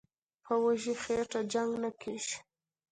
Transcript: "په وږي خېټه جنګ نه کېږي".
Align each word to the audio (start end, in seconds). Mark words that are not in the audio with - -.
"په 0.45 0.53
وږي 0.63 0.93
خېټه 1.01 1.39
جنګ 1.53 1.71
نه 1.83 1.89
کېږي". 2.01 2.35